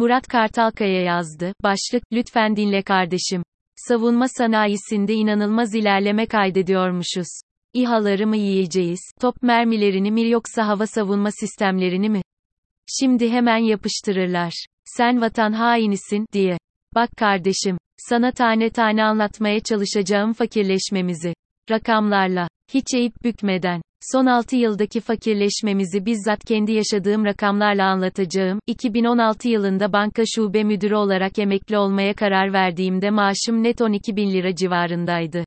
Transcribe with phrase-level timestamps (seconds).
[0.00, 1.52] Murat Kartalkaya yazdı.
[1.62, 3.42] Başlık, lütfen dinle kardeşim.
[3.76, 7.26] Savunma sanayisinde inanılmaz ilerleme kaydediyormuşuz.
[7.74, 12.22] İHA'ları mı yiyeceğiz, top mermilerini mi yoksa hava savunma sistemlerini mi?
[13.00, 14.66] Şimdi hemen yapıştırırlar.
[14.84, 16.58] Sen vatan hainisin, diye.
[16.94, 21.34] Bak kardeşim, sana tane tane anlatmaya çalışacağım fakirleşmemizi.
[21.70, 23.82] Rakamlarla, hiç eğip bükmeden.
[24.12, 28.58] Son 6 yıldaki fakirleşmemizi bizzat kendi yaşadığım rakamlarla anlatacağım.
[28.66, 34.54] 2016 yılında banka şube müdürü olarak emekli olmaya karar verdiğimde maaşım net 12 bin lira
[34.54, 35.44] civarındaydı.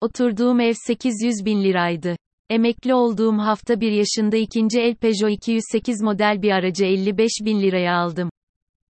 [0.00, 2.16] Oturduğum ev 800 bin liraydı.
[2.50, 7.96] Emekli olduğum hafta bir yaşında ikinci el Peugeot 208 model bir aracı 55 bin liraya
[7.96, 8.30] aldım.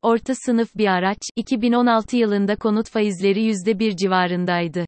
[0.01, 4.85] Orta sınıf bir araç, 2016 yılında konut faizleri %1 civarındaydı.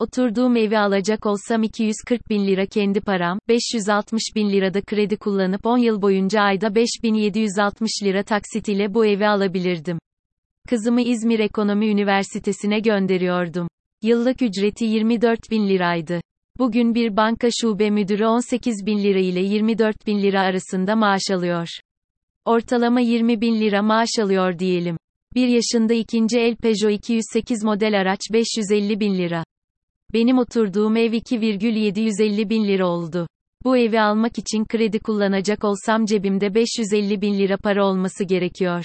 [0.00, 5.78] Oturduğum evi alacak olsam 240 bin lira kendi param, 560 bin lirada kredi kullanıp 10
[5.78, 9.98] yıl boyunca ayda 5760 lira taksit ile bu evi alabilirdim.
[10.68, 13.68] Kızımı İzmir Ekonomi Üniversitesi'ne gönderiyordum.
[14.02, 16.20] Yıllık ücreti 24 bin liraydı.
[16.58, 21.68] Bugün bir banka şube müdürü 18 bin lira ile 24 bin lira arasında maaş alıyor.
[22.44, 24.96] Ortalama 20 bin lira maaş alıyor diyelim.
[25.34, 29.44] Bir yaşında ikinci el Peugeot 208 model araç 550 bin lira.
[30.12, 33.28] Benim oturduğum ev 2,750 bin lira oldu.
[33.64, 38.84] Bu evi almak için kredi kullanacak olsam cebimde 550 bin lira para olması gerekiyor.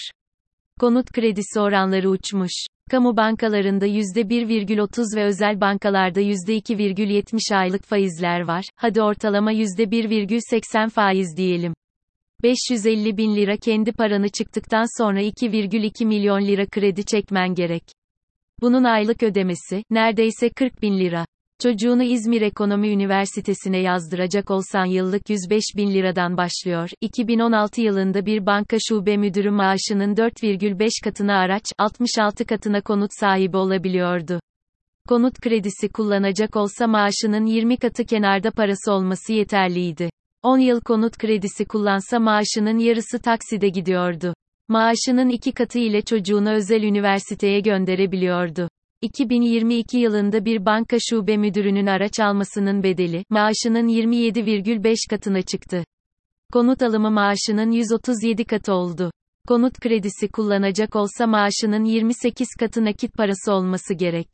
[0.80, 2.52] Konut kredisi oranları uçmuş.
[2.92, 8.66] Kamu bankalarında %1,30 ve özel bankalarda %2,70 aylık faizler var.
[8.76, 11.74] Hadi ortalama %1,80 faiz diyelim.
[12.44, 17.84] 550 bin lira kendi paranı çıktıktan sonra 2,2 milyon lira kredi çekmen gerek.
[18.64, 21.25] Bunun aylık ödemesi, neredeyse 40 bin lira.
[21.61, 26.89] Çocuğunu İzmir Ekonomi Üniversitesi'ne yazdıracak olsan yıllık 105 bin liradan başlıyor.
[27.02, 34.39] 2016 yılında bir banka şube müdürü maaşının 4,5 katına araç, 66 katına konut sahibi olabiliyordu.
[35.08, 40.09] Konut kredisi kullanacak olsa maaşının 20 katı kenarda parası olması yeterliydi.
[40.44, 44.34] 10 yıl konut kredisi kullansa maaşının yarısı takside gidiyordu.
[44.68, 48.69] Maaşının iki katı ile çocuğunu özel üniversiteye gönderebiliyordu.
[49.01, 55.84] 2022 yılında bir banka şube müdürünün araç almasının bedeli, maaşının 27,5 katına çıktı.
[56.53, 59.12] Konut alımı maaşının 137 katı oldu.
[59.47, 64.28] Konut kredisi kullanacak olsa maaşının 28 katı nakit parası olması gerek.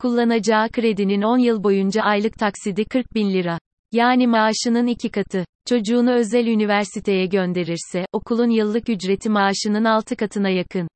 [0.00, 3.58] Kullanacağı kredinin 10 yıl boyunca aylık taksidi 40 bin lira.
[3.92, 5.44] Yani maaşının iki katı.
[5.68, 10.88] Çocuğunu özel üniversiteye gönderirse, okulun yıllık ücreti maaşının 6 katına yakın.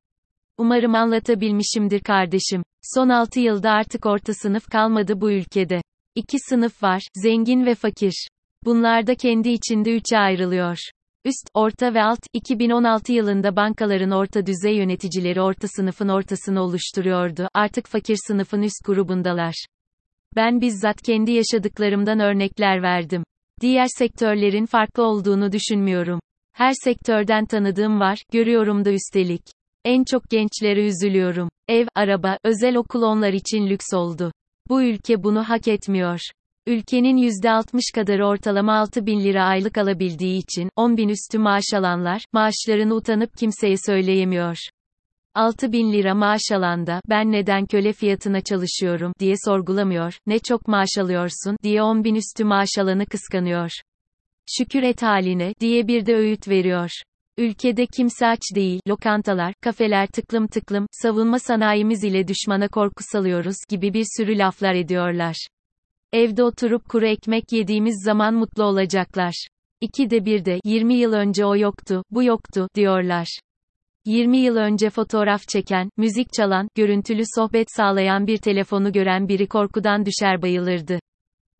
[0.57, 2.63] Umarım anlatabilmişimdir kardeşim.
[2.95, 5.81] Son 6 yılda artık orta sınıf kalmadı bu ülkede.
[6.15, 8.27] İki sınıf var, zengin ve fakir.
[8.65, 10.77] Bunlar da kendi içinde üçe ayrılıyor.
[11.25, 17.47] Üst, orta ve alt, 2016 yılında bankaların orta düzey yöneticileri orta sınıfın ortasını oluşturuyordu.
[17.53, 19.65] Artık fakir sınıfın üst grubundalar.
[20.35, 23.23] Ben bizzat kendi yaşadıklarımdan örnekler verdim.
[23.61, 26.19] Diğer sektörlerin farklı olduğunu düşünmüyorum.
[26.53, 29.41] Her sektörden tanıdığım var, görüyorum da üstelik.
[29.85, 31.49] En çok gençlere üzülüyorum.
[31.67, 34.31] Ev, araba, özel okul onlar için lüks oldu.
[34.69, 36.19] Bu ülke bunu hak etmiyor.
[36.67, 42.25] Ülkenin %60 kadarı ortalama 6 bin lira aylık alabildiği için, 10 bin üstü maaş alanlar,
[42.33, 44.57] maaşlarını utanıp kimseye söyleyemiyor.
[45.35, 50.89] 6 bin lira maaş alanda, ben neden köle fiyatına çalışıyorum, diye sorgulamıyor, ne çok maaş
[50.99, 53.71] alıyorsun, diye 10 bin üstü maaş alanı kıskanıyor.
[54.57, 56.89] Şükür et haline, diye bir de öğüt veriyor.
[57.37, 63.93] Ülkede kimse aç değil, lokantalar, kafeler tıklım tıklım, savunma sanayimiz ile düşmana korku salıyoruz, gibi
[63.93, 65.47] bir sürü laflar ediyorlar.
[66.13, 69.47] Evde oturup kuru ekmek yediğimiz zaman mutlu olacaklar.
[69.81, 73.39] İki de bir de, 20 yıl önce o yoktu, bu yoktu, diyorlar.
[74.05, 80.05] 20 yıl önce fotoğraf çeken, müzik çalan, görüntülü sohbet sağlayan bir telefonu gören biri korkudan
[80.05, 80.99] düşer bayılırdı.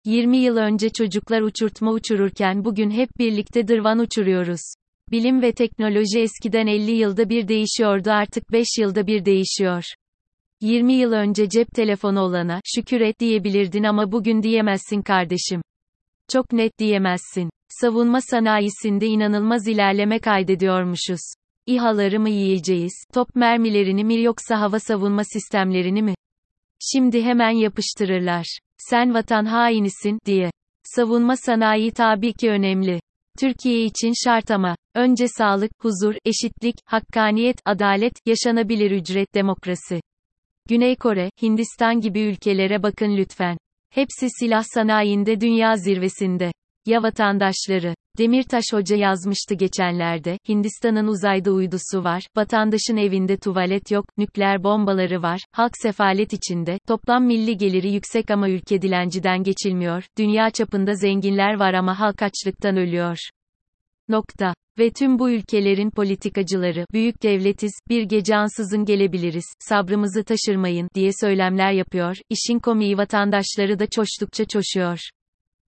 [0.05, 4.73] 20 yıl önce çocuklar uçurtma uçururken bugün hep birlikte dırvan uçuruyoruz.
[5.11, 9.83] Bilim ve teknoloji eskiden 50 yılda bir değişiyordu artık 5 yılda bir değişiyor.
[10.61, 15.61] 20 yıl önce cep telefonu olana, şükür et diyebilirdin ama bugün diyemezsin kardeşim.
[16.31, 17.49] Çok net diyemezsin.
[17.69, 21.40] Savunma sanayisinde inanılmaz ilerleme kaydediyormuşuz.
[21.65, 26.15] İHA'ları mı yiyeceğiz, top mermilerini mi yoksa hava savunma sistemlerini mi?
[26.79, 28.59] Şimdi hemen yapıştırırlar.
[28.77, 30.51] Sen vatan hainisin, diye.
[30.83, 33.01] Savunma sanayi tabii ki önemli.
[33.39, 34.75] Türkiye için şart ama.
[34.95, 40.01] Önce sağlık, huzur, eşitlik, hakkaniyet, adalet, yaşanabilir ücret demokrasi.
[40.69, 43.57] Güney Kore, Hindistan gibi ülkelere bakın lütfen.
[43.89, 46.51] Hepsi silah sanayinde dünya zirvesinde.
[46.85, 47.95] Ya vatandaşları?
[48.17, 55.41] Demirtaş Hoca yazmıştı geçenlerde, Hindistan'ın uzayda uydusu var, vatandaşın evinde tuvalet yok, nükleer bombaları var,
[55.51, 61.73] halk sefalet içinde, toplam milli geliri yüksek ama ülke dilenciden geçilmiyor, dünya çapında zenginler var
[61.73, 63.17] ama halk açlıktan ölüyor.
[64.09, 64.53] Nokta.
[64.79, 71.71] Ve tüm bu ülkelerin politikacıları, büyük devletiz, bir gece ansızın gelebiliriz, sabrımızı taşırmayın, diye söylemler
[71.71, 74.99] yapıyor, işin komiği vatandaşları da çoştukça çoşuyor.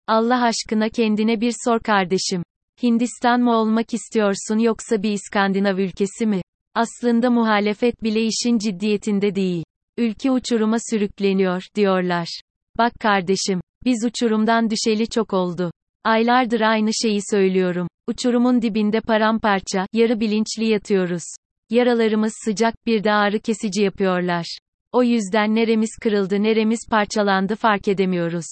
[0.07, 2.43] Allah aşkına kendine bir sor kardeşim.
[2.83, 6.41] Hindistan mı olmak istiyorsun yoksa bir İskandinav ülkesi mi?
[6.75, 9.63] Aslında muhalefet bile işin ciddiyetinde değil.
[9.97, 12.41] Ülke uçuruma sürükleniyor, diyorlar.
[12.77, 15.71] Bak kardeşim, biz uçurumdan düşeli çok oldu.
[16.03, 17.87] Aylardır aynı şeyi söylüyorum.
[18.07, 21.23] Uçurumun dibinde paramparça, yarı bilinçli yatıyoruz.
[21.69, 24.57] Yaralarımız sıcak, bir de ağrı kesici yapıyorlar.
[24.91, 28.45] O yüzden neremiz kırıldı neremiz parçalandı fark edemiyoruz.